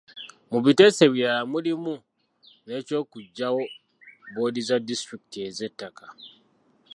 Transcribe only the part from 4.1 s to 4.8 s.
bboodi za